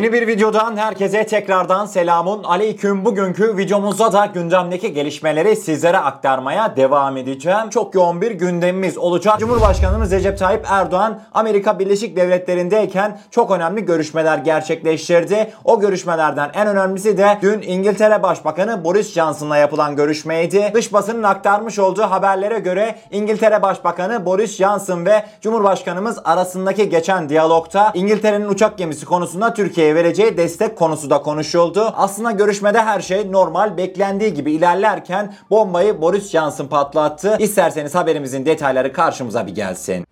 [0.00, 3.04] Yeni bir videodan herkese tekrardan selamun aleyküm.
[3.04, 7.70] Bugünkü videomuzda da gündemdeki gelişmeleri sizlere aktarmaya devam edeceğim.
[7.70, 9.40] Çok yoğun bir gündemimiz olacak.
[9.40, 15.52] Cumhurbaşkanımız Recep Tayyip Erdoğan Amerika Birleşik Devletleri'ndeyken çok önemli görüşmeler gerçekleştirdi.
[15.64, 20.70] O görüşmelerden en önemlisi de dün İngiltere Başbakanı Boris Johnson'la yapılan görüşmeydi.
[20.74, 27.90] Dış basının aktarmış olduğu haberlere göre İngiltere Başbakanı Boris Johnson ve Cumhurbaşkanımız arasındaki geçen diyalogta
[27.94, 29.54] İngiltere'nin uçak gemisi konusunda
[29.90, 31.92] Türkiye'ye vereceği destek konusu da konuşuldu.
[31.96, 37.36] Aslında görüşmede her şey normal beklendiği gibi ilerlerken bombayı Boris Johnson patlattı.
[37.38, 40.06] İsterseniz haberimizin detayları karşımıza bir gelsin.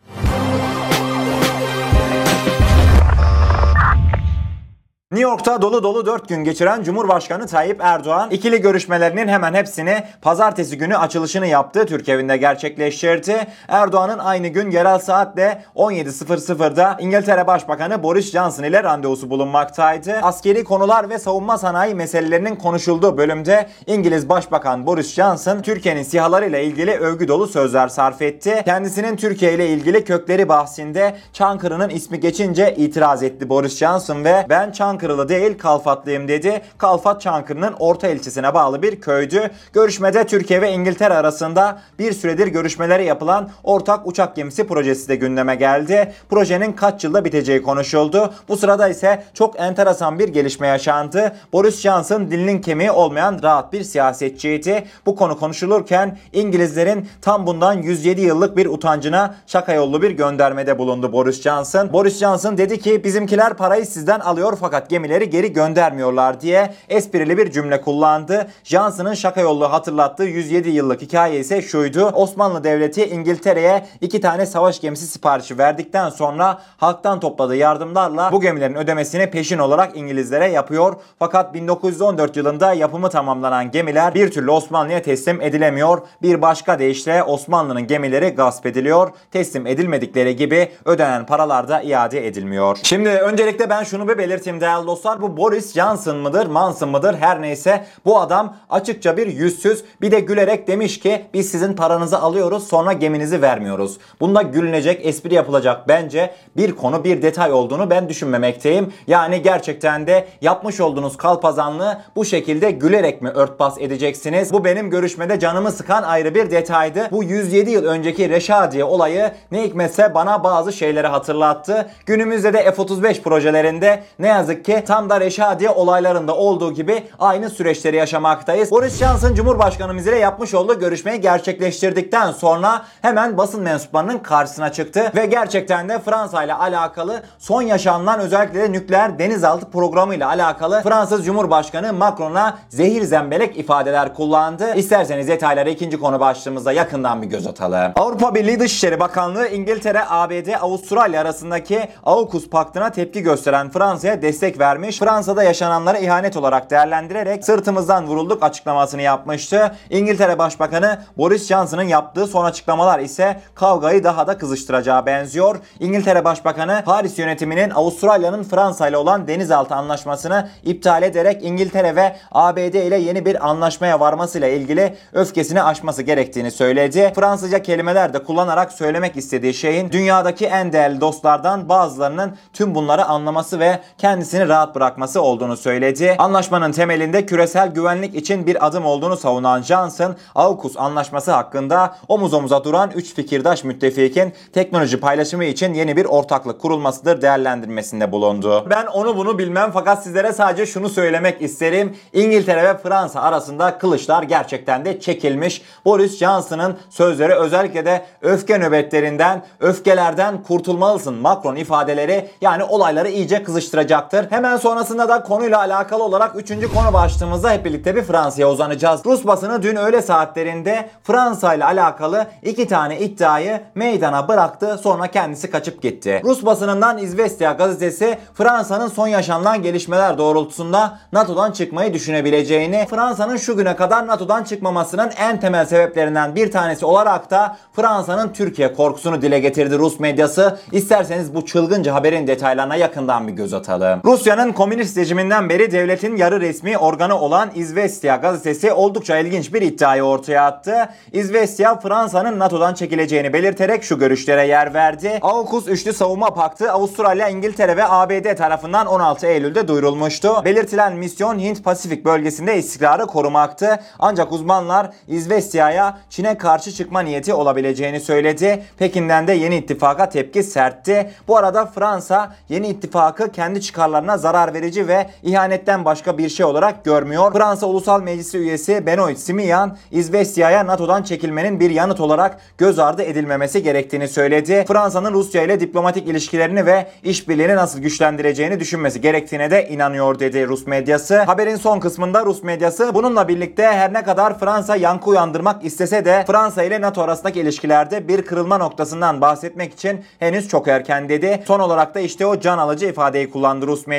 [5.12, 10.78] New York'ta dolu dolu 4 gün geçiren Cumhurbaşkanı Tayyip Erdoğan ikili görüşmelerinin hemen hepsini pazartesi
[10.78, 13.46] günü açılışını yaptığı Türk evinde gerçekleştirdi.
[13.68, 20.12] Erdoğan'ın aynı gün yerel saatle 17.00'da İngiltere Başbakanı Boris Johnson ile randevusu bulunmaktaydı.
[20.22, 26.64] Askeri konular ve savunma sanayi meselelerinin konuşulduğu bölümde İngiliz Başbakan Boris Johnson Türkiye'nin sihaları ile
[26.64, 28.62] ilgili övgü dolu sözler sarf etti.
[28.64, 34.72] Kendisinin Türkiye ile ilgili kökleri bahsinde Çankırı'nın ismi geçince itiraz etti Boris Johnson ve ben
[34.72, 36.62] Çankırı Çankırılı değil Kalfatlıyım dedi.
[36.78, 39.50] Kalfat Çankırı'nın orta ilçesine bağlı bir köydü.
[39.72, 45.54] Görüşmede Türkiye ve İngiltere arasında bir süredir görüşmeleri yapılan ortak uçak gemisi projesi de gündeme
[45.54, 46.12] geldi.
[46.30, 48.34] Projenin kaç yılda biteceği konuşuldu.
[48.48, 51.36] Bu sırada ise çok enteresan bir gelişme yaşandı.
[51.52, 54.84] Boris Johnson dilinin kemiği olmayan rahat bir siyasetçiydi.
[55.06, 61.12] Bu konu konuşulurken İngilizlerin tam bundan 107 yıllık bir utancına şaka yollu bir göndermede bulundu
[61.12, 61.92] Boris Johnson.
[61.92, 67.50] Boris Johnson dedi ki bizimkiler parayı sizden alıyor fakat gemileri geri göndermiyorlar diye esprili bir
[67.50, 68.48] cümle kullandı.
[68.64, 72.06] Johnson'ın şaka yollu hatırlattığı 107 yıllık hikaye ise şuydu.
[72.06, 78.74] Osmanlı Devleti İngiltere'ye iki tane savaş gemisi siparişi verdikten sonra halktan topladığı yardımlarla bu gemilerin
[78.74, 80.94] ödemesini peşin olarak İngilizlere yapıyor.
[81.18, 86.02] Fakat 1914 yılında yapımı tamamlanan gemiler bir türlü Osmanlı'ya teslim edilemiyor.
[86.22, 89.10] Bir başka deyişle Osmanlı'nın gemileri gasp ediliyor.
[89.30, 92.78] Teslim edilmedikleri gibi ödenen paralar da iade edilmiyor.
[92.82, 95.22] Şimdi öncelikle ben şunu bir belirteyim değerli dostlar.
[95.22, 100.20] Bu Boris Johnson mıdır, Manson mıdır her neyse bu adam açıkça bir yüzsüz bir de
[100.20, 103.98] gülerek demiş ki biz sizin paranızı alıyoruz sonra geminizi vermiyoruz.
[104.20, 108.92] Bunda gülünecek, espri yapılacak bence bir konu bir detay olduğunu ben düşünmemekteyim.
[109.06, 114.52] Yani gerçekten de yapmış olduğunuz kalpazanlığı bu şekilde gülerek mi örtbas edeceksiniz?
[114.52, 117.08] Bu benim görüşmede canımı sıkan ayrı bir detaydı.
[117.10, 121.90] Bu 107 yıl önceki Reşadiye olayı ne hikmetse bana bazı şeyleri hatırlattı.
[122.06, 127.96] Günümüzde de F-35 projelerinde ne yazık ki tam da Reşadiye olaylarında olduğu gibi aynı süreçleri
[127.96, 128.70] yaşamaktayız.
[128.70, 135.26] Boris Johnson Cumhurbaşkanımız ile yapmış olduğu görüşmeyi gerçekleştirdikten sonra hemen basın mensuplarının karşısına çıktı ve
[135.26, 141.24] gerçekten de Fransa ile alakalı son yaşanılan özellikle de nükleer denizaltı programı ile alakalı Fransız
[141.24, 144.74] Cumhurbaşkanı Macron'a zehir zembelek ifadeler kullandı.
[144.74, 147.92] İsterseniz detaylara ikinci konu başlığımızda yakından bir göz atalım.
[147.96, 154.98] Avrupa Birliği Dışişleri Bakanlığı İngiltere, ABD, Avustralya arasındaki AUKUS paktına tepki gösteren Fransa'ya destek vermiş.
[154.98, 159.74] Fransa'da yaşananları ihanet olarak değerlendirerek sırtımızdan vurulduk açıklamasını yapmıştı.
[159.90, 165.56] İngiltere Başbakanı Boris Johnson'ın yaptığı son açıklamalar ise kavgayı daha da kızıştıracağı benziyor.
[165.80, 172.58] İngiltere Başbakanı Paris yönetiminin Avustralya'nın Fransa ile olan denizaltı anlaşmasını iptal ederek İngiltere ve ABD
[172.58, 177.12] ile yeni bir anlaşmaya varmasıyla ilgili öfkesini aşması gerektiğini söyledi.
[177.14, 183.60] Fransızca kelimeler de kullanarak söylemek istediği şeyin dünyadaki en değerli dostlardan bazılarının tüm bunları anlaması
[183.60, 186.14] ve kendisini rahat bırakması olduğunu söyledi.
[186.18, 192.64] Anlaşmanın temelinde küresel güvenlik için bir adım olduğunu savunan Johnson, AUKUS anlaşması hakkında omuz omuza
[192.64, 198.66] duran 3 fikirdaş müttefikin teknoloji paylaşımı için yeni bir ortaklık kurulmasıdır değerlendirmesinde bulundu.
[198.70, 201.96] Ben onu bunu bilmem fakat sizlere sadece şunu söylemek isterim.
[202.12, 205.62] İngiltere ve Fransa arasında kılıçlar gerçekten de çekilmiş.
[205.84, 214.27] Boris Johnson'ın sözleri özellikle de öfke nöbetlerinden, öfkelerden kurtulmalısın Macron ifadeleri yani olayları iyice kızıştıracaktır.
[214.30, 216.48] Hemen sonrasında da konuyla alakalı olarak 3.
[216.48, 219.00] konu başlığımızda hep birlikte bir Fransa'ya uzanacağız.
[219.06, 225.50] Rus basını dün öğle saatlerinde Fransa ile alakalı iki tane iddiayı meydana bıraktı sonra kendisi
[225.50, 226.22] kaçıp gitti.
[226.24, 233.76] Rus basınından İzvestia gazetesi Fransa'nın son yaşanılan gelişmeler doğrultusunda NATO'dan çıkmayı düşünebileceğini, Fransa'nın şu güne
[233.76, 239.78] kadar NATO'dan çıkmamasının en temel sebeplerinden bir tanesi olarak da Fransa'nın Türkiye korkusunu dile getirdi
[239.78, 240.58] Rus medyası.
[240.72, 244.00] İsterseniz bu çılgınca haberin detaylarına yakından bir göz atalım.
[244.04, 249.62] Rusya Rusya'nın komünist rejiminden beri devletin yarı resmi organı olan İzvestia gazetesi oldukça ilginç bir
[249.62, 250.88] iddiayı ortaya attı.
[251.12, 255.18] İzvestia Fransa'nın NATO'dan çekileceğini belirterek şu görüşlere yer verdi.
[255.22, 260.44] AUKUS Üçlü Savunma Paktı Avustralya, İngiltere ve ABD tarafından 16 Eylül'de duyurulmuştu.
[260.44, 263.80] Belirtilen misyon Hint-Pasifik bölgesinde istikrarı korumaktı.
[263.98, 268.62] Ancak uzmanlar İzvestia'ya Çin'e karşı çıkma niyeti olabileceğini söyledi.
[268.78, 271.10] Pekin'den de yeni ittifaka tepki sertti.
[271.28, 276.84] Bu arada Fransa yeni ittifakı kendi çıkarlarına zarar verici ve ihanetten başka bir şey olarak
[276.84, 277.32] görmüyor.
[277.32, 283.62] Fransa Ulusal Meclisi üyesi Benoit Simiyan, İzvestia'ya NATO'dan çekilmenin bir yanıt olarak göz ardı edilmemesi
[283.62, 284.64] gerektiğini söyledi.
[284.68, 290.66] Fransa'nın Rusya ile diplomatik ilişkilerini ve işbirliğini nasıl güçlendireceğini düşünmesi gerektiğine de inanıyor dedi Rus
[290.66, 291.22] medyası.
[291.22, 296.24] Haberin son kısmında Rus medyası bununla birlikte her ne kadar Fransa yankı uyandırmak istese de
[296.26, 301.42] Fransa ile NATO arasındaki ilişkilerde bir kırılma noktasından bahsetmek için henüz çok erken dedi.
[301.46, 303.97] Son olarak da işte o can alıcı ifadeyi kullandı Rus medyası.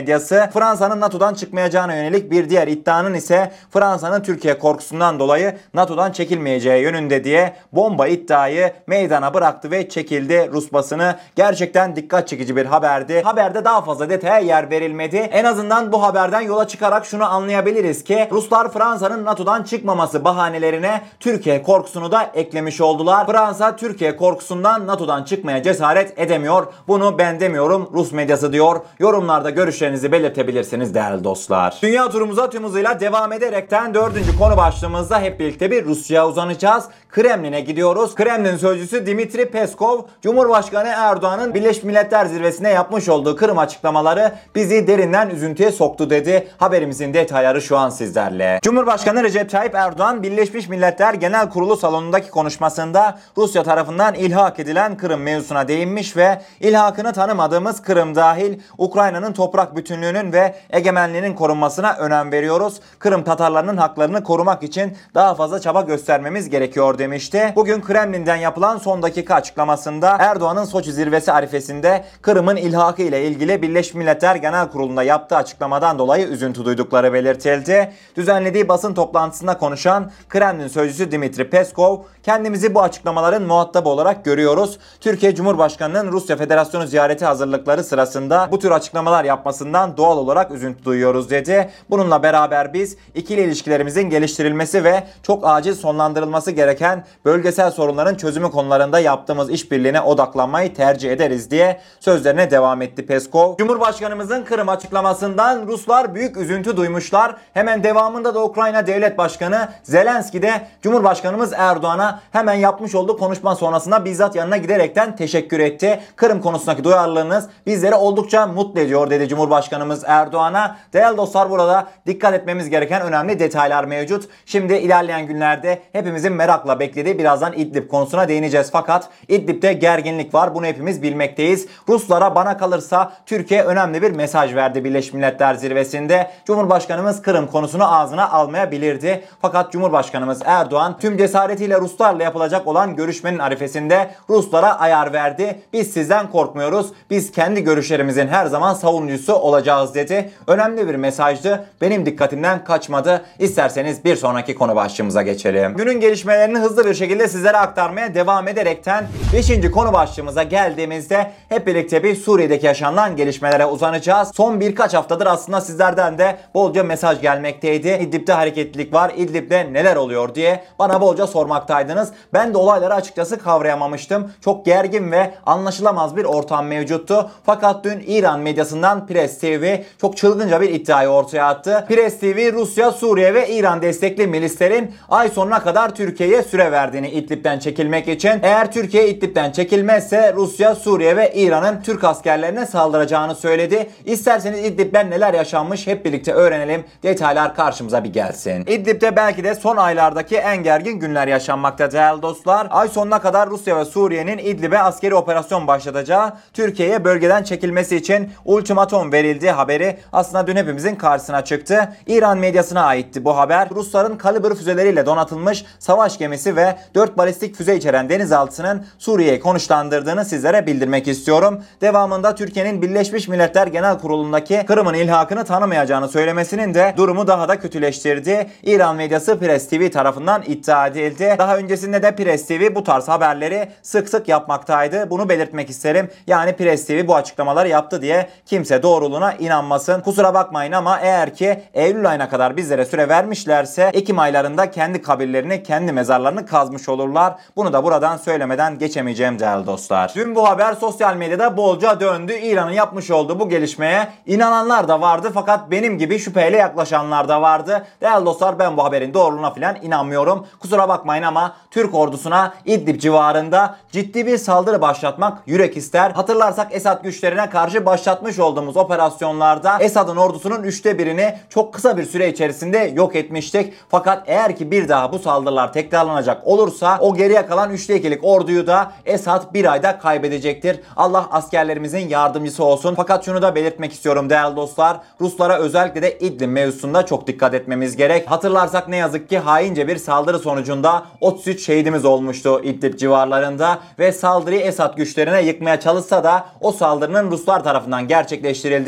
[0.53, 7.23] Fransa'nın NATO'dan çıkmayacağına yönelik bir diğer iddianın ise Fransa'nın Türkiye korkusundan dolayı NATO'dan çekilmeyeceği yönünde
[7.23, 11.15] diye bomba iddiayı meydana bıraktı ve çekildi Rus basını.
[11.35, 13.21] Gerçekten dikkat çekici bir haberdi.
[13.21, 15.17] Haberde daha fazla detaya yer verilmedi.
[15.17, 21.63] En azından bu haberden yola çıkarak şunu anlayabiliriz ki Ruslar Fransa'nın NATO'dan çıkmaması bahanelerine Türkiye
[21.63, 23.27] korkusunu da eklemiş oldular.
[23.27, 26.67] Fransa Türkiye korkusundan NATO'dan çıkmaya cesaret edemiyor.
[26.87, 28.79] Bunu ben demiyorum Rus medyası diyor.
[28.99, 29.49] Yorumlarda
[29.89, 31.77] görüşlerinizi belirtebilirsiniz değerli dostlar.
[31.81, 36.85] Dünya turumuza tüm hızıyla devam ederekten dördüncü konu başlığımızda hep birlikte bir Rusya'ya uzanacağız.
[37.11, 38.15] Kremlin'e gidiyoruz.
[38.15, 45.29] Kremlin sözcüsü Dimitri Peskov, Cumhurbaşkanı Erdoğan'ın Birleşmiş Milletler Zirvesi'ne yapmış olduğu Kırım açıklamaları bizi derinden
[45.29, 46.47] üzüntüye soktu dedi.
[46.57, 48.59] Haberimizin detayları şu an sizlerle.
[48.63, 55.21] Cumhurbaşkanı Recep Tayyip Erdoğan Birleşmiş Milletler Genel Kurulu salonundaki konuşmasında Rusya tarafından ilhak edilen Kırım
[55.21, 62.79] mevzusuna değinmiş ve ilhakını tanımadığımız Kırım dahil Ukrayna'nın toprak bütünlüğünün ve egemenliğinin korunmasına önem veriyoruz.
[62.99, 67.53] Kırım Tatarlarının haklarını korumak için daha fazla çaba göstermemiz gerekiyor demişti.
[67.55, 73.95] Bugün Kremlin'den yapılan son dakika açıklamasında Erdoğan'ın Soçi zirvesi arifesinde Kırım'ın ilhakı ile ilgili Birleşmiş
[73.95, 77.91] Milletler Genel Kurulu'nda yaptığı açıklamadan dolayı üzüntü duydukları belirtildi.
[78.15, 84.79] Düzenlediği basın toplantısında konuşan Kremlin sözcüsü Dimitri Peskov, kendimizi bu açıklamaların muhatabı olarak görüyoruz.
[85.01, 89.23] Türkiye Cumhurbaşkanı'nın Rusya Federasyonu ziyareti hazırlıkları sırasında bu tür açıklamalar
[89.69, 91.69] yapmasından doğal olarak üzüntü duyuyoruz dedi.
[91.89, 98.99] Bununla beraber biz ikili ilişkilerimizin geliştirilmesi ve çok acil sonlandırılması gereken bölgesel sorunların çözümü konularında
[98.99, 103.57] yaptığımız işbirliğine odaklanmayı tercih ederiz diye sözlerine devam etti Peskov.
[103.57, 107.35] Cumhurbaşkanımızın Kırım açıklamasından Ruslar büyük üzüntü duymuşlar.
[107.53, 114.05] Hemen devamında da Ukrayna Devlet Başkanı Zelenski de Cumhurbaşkanımız Erdoğan'a hemen yapmış olduğu konuşma sonrasında
[114.05, 115.99] bizzat yanına giderekten teşekkür etti.
[116.15, 119.27] Kırım konusundaki duyarlılığınız bizleri oldukça mutlu ediyor dedi
[119.59, 120.77] Cumhurbaşkanımız Erdoğan'a.
[120.93, 124.29] Değerli dostlar burada dikkat etmemiz gereken önemli detaylar mevcut.
[124.45, 128.69] Şimdi ilerleyen günlerde hepimizin merakla beklediği birazdan İdlib konusuna değineceğiz.
[128.71, 130.55] Fakat İdlib'de gerginlik var.
[130.55, 131.67] Bunu hepimiz bilmekteyiz.
[131.89, 136.31] Ruslara bana kalırsa Türkiye önemli bir mesaj verdi Birleşmiş Milletler Zirvesi'nde.
[136.45, 139.23] Cumhurbaşkanımız Kırım konusunu ağzına almayabilirdi.
[139.41, 145.61] Fakat Cumhurbaşkanımız Erdoğan tüm cesaretiyle Ruslarla yapılacak olan görüşmenin arifesinde Ruslara ayar verdi.
[145.73, 146.87] Biz sizden korkmuyoruz.
[147.09, 150.31] Biz kendi görüşlerimizin her zaman savunucusu olacağız dedi.
[150.47, 151.65] Önemli bir mesajdı.
[151.81, 153.25] Benim dikkatimden kaçmadı.
[153.39, 155.77] İsterseniz bir sonraki konu başlığımıza geçelim.
[155.77, 159.71] Günün gelişmelerini hızlı bir şekilde sizlere aktarmaya devam ederekten 5.
[159.71, 164.31] konu başlığımıza geldiğimizde hep birlikte bir Suriye'deki yaşanılan gelişmelere uzanacağız.
[164.35, 167.99] Son birkaç haftadır aslında sizlerden de bolca mesaj gelmekteydi.
[168.01, 169.11] İdlib'de hareketlilik var.
[169.17, 172.11] İdlib'de neler oluyor diye bana bolca sormaktaydınız.
[172.33, 174.31] Ben de olayları açıkçası kavrayamamıştım.
[174.41, 177.31] Çok gergin ve anlaşılamaz bir ortam mevcuttu.
[177.45, 181.85] Fakat dün İran medyasından Press TV çok çılgınca bir iddiayı ortaya attı.
[181.87, 187.59] Press TV Rusya, Suriye ve İran destekli milislerin ay sonuna kadar Türkiye'ye süre verdiğini İdlib'den
[187.59, 188.39] çekilmek için.
[188.43, 193.89] Eğer Türkiye İdlib'den çekilmezse Rusya, Suriye ve İran'ın Türk askerlerine saldıracağını söyledi.
[194.05, 196.83] İsterseniz İdlib'den neler yaşanmış hep birlikte öğrenelim.
[197.03, 198.61] Detaylar karşımıza bir gelsin.
[198.67, 202.67] İdlib'de belki de son aylardaki en gergin günler yaşanmakta değerli dostlar.
[202.69, 209.11] Ay sonuna kadar Rusya ve Suriye'nin İdlib'e askeri operasyon başlatacağı, Türkiye'ye bölgeden çekilmesi için ultimatum
[209.19, 211.93] verildiği haberi aslında dün hepimizin karşısına çıktı.
[212.07, 213.69] İran medyasına aitti bu haber.
[213.69, 220.67] Rusların Kalibr füzeleriyle donatılmış savaş gemisi ve 4 balistik füze içeren denizaltısının Suriye'yi konuşlandırdığını sizlere
[220.67, 221.63] bildirmek istiyorum.
[221.81, 228.49] Devamında Türkiye'nin Birleşmiş Milletler Genel Kurulu'ndaki Kırım'ın ilhakını tanımayacağını söylemesinin de durumu daha da kötüleştirdi.
[228.63, 231.35] İran medyası Press TV tarafından iddia edildi.
[231.37, 235.09] Daha öncesinde de Press TV bu tarz haberleri sık sık yapmaktaydı.
[235.09, 236.09] Bunu belirtmek isterim.
[236.27, 240.01] Yani Press TV bu açıklamaları yaptı diye kimse doğruluğu olduğuna inanmasın.
[240.01, 245.63] Kusura bakmayın ama eğer ki Eylül ayına kadar bizlere süre vermişlerse Ekim aylarında kendi kabirlerini,
[245.63, 247.33] kendi mezarlarını kazmış olurlar.
[247.55, 250.11] Bunu da buradan söylemeden geçemeyeceğim değerli dostlar.
[250.15, 252.33] Dün bu haber sosyal medyada bolca döndü.
[252.33, 257.85] İran'ın yapmış olduğu bu gelişmeye inananlar da vardı fakat benim gibi şüpheyle yaklaşanlar da vardı.
[258.01, 260.47] Değerli dostlar ben bu haberin doğruluğuna falan inanmıyorum.
[260.59, 266.11] Kusura bakmayın ama Türk ordusuna İdlib civarında ciddi bir saldırı başlatmak yürek ister.
[266.11, 272.29] Hatırlarsak Esad güçlerine karşı başlatmış olduğumuz operasyonlarda Esad'ın ordusunun üçte birini çok kısa bir süre
[272.29, 273.73] içerisinde yok etmiştik.
[273.89, 278.67] Fakat eğer ki bir daha bu saldırılar tekrarlanacak olursa o geriye kalan üçte ikilik orduyu
[278.67, 280.79] da Esad bir ayda kaybedecektir.
[280.97, 282.95] Allah askerlerimizin yardımcısı olsun.
[282.95, 284.97] Fakat şunu da belirtmek istiyorum değerli dostlar.
[285.21, 288.31] Ruslara özellikle de İdlib mevzusunda çok dikkat etmemiz gerek.
[288.31, 294.61] Hatırlarsak ne yazık ki haince bir saldırı sonucunda 33 şehidimiz olmuştu İdlib civarlarında ve saldırıyı
[294.61, 298.07] Esad güçlerine yıkmaya çalışsa da o saldırının Ruslar tarafından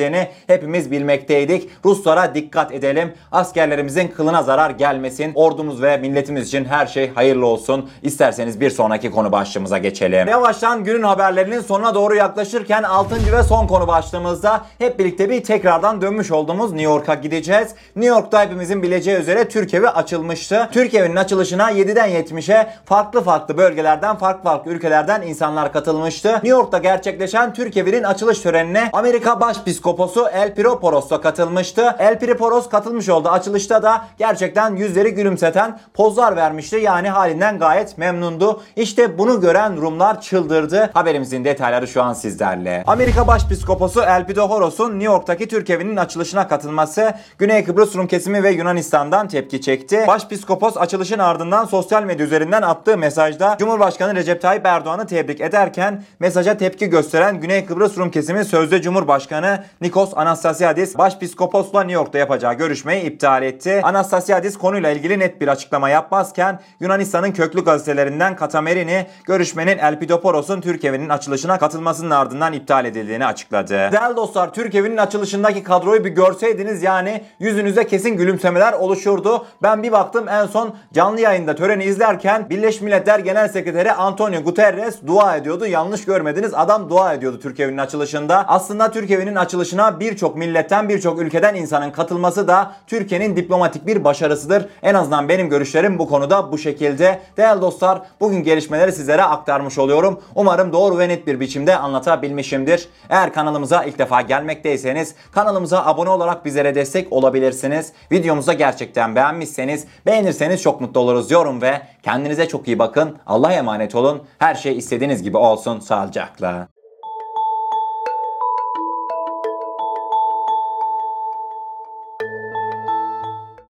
[0.01, 1.69] gerçekleştirildiğini hepimiz bilmekteydik.
[1.85, 3.13] Ruslara dikkat edelim.
[3.31, 5.31] Askerlerimizin kılına zarar gelmesin.
[5.35, 7.89] Ordumuz ve milletimiz için her şey hayırlı olsun.
[8.01, 10.27] İsterseniz bir sonraki konu başlığımıza geçelim.
[10.27, 13.15] Yavaştan günün haberlerinin sonuna doğru yaklaşırken 6.
[13.15, 17.75] ve son konu başlığımızda hep birlikte bir tekrardan dönmüş olduğumuz New York'a gideceğiz.
[17.95, 20.69] New York'ta hepimizin bileceği üzere Türk evi açılmıştı.
[20.71, 26.33] Türk evinin açılışına 7'den 70'e farklı farklı bölgelerden, farklı farklı ülkelerden insanlar katılmıştı.
[26.33, 29.90] New York'ta gerçekleşen Türk evinin açılış törenine Amerika Başpiskoposu
[30.33, 31.95] El Piroporos da katılmıştı.
[31.99, 33.29] El Piroporos katılmış oldu.
[33.29, 36.75] Açılışta da gerçekten yüzleri gülümseten pozlar vermişti.
[36.75, 38.61] Yani halinden gayet memnundu.
[38.75, 40.89] İşte bunu gören Rumlar çıldırdı.
[40.93, 42.83] Haberimizin detayları şu an sizlerle.
[42.87, 48.51] Amerika Başpiskoposu El Pidohoros'un New York'taki Türk evinin açılışına katılması Güney Kıbrıs Rum kesimi ve
[48.51, 50.03] Yunanistan'dan tepki çekti.
[50.07, 56.57] Başpiskopos açılışın ardından sosyal medya üzerinden attığı mesajda Cumhurbaşkanı Recep Tayyip Erdoğan'ı tebrik ederken mesaja
[56.57, 63.03] tepki gösteren Güney Kıbrıs Rum kesimi sözde Cumhurbaşkanı Nikos Anastasiadis Başpiskopos'la New York'ta yapacağı görüşmeyi
[63.03, 63.81] iptal etti.
[63.83, 71.09] Anastasiadis konuyla ilgili net bir açıklama yapmazken Yunanistan'ın köklü gazetelerinden Katamerini görüşmenin Elpidoporos'un Türk evinin
[71.09, 73.73] açılışına katılmasının ardından iptal edildiğini açıkladı.
[73.73, 79.45] Değerli dostlar Türk evinin açılışındaki kadroyu bir görseydiniz yani yüzünüze kesin gülümsemeler oluşurdu.
[79.63, 84.99] Ben bir baktım en son canlı yayında töreni izlerken Birleşmiş Milletler Genel Sekreteri Antonio Guterres
[85.07, 85.65] dua ediyordu.
[85.65, 88.45] Yanlış görmediniz adam dua ediyordu Türk evinin açılışında.
[88.47, 89.35] Aslında Türk evinin
[89.71, 94.65] açılışına birçok milletten birçok ülkeden insanın katılması da Türkiye'nin diplomatik bir başarısıdır.
[94.83, 97.19] En azından benim görüşlerim bu konuda bu şekilde.
[97.37, 100.21] Değerli dostlar bugün gelişmeleri sizlere aktarmış oluyorum.
[100.35, 102.89] Umarım doğru ve net bir biçimde anlatabilmişimdir.
[103.09, 107.93] Eğer kanalımıza ilk defa gelmekteyseniz kanalımıza abone olarak bizlere destek olabilirsiniz.
[108.11, 113.17] Videomuzu gerçekten beğenmişseniz beğenirseniz çok mutlu oluruz yorum ve kendinize çok iyi bakın.
[113.27, 114.23] Allah'a emanet olun.
[114.39, 115.79] Her şey istediğiniz gibi olsun.
[115.79, 116.80] Sağlıcakla.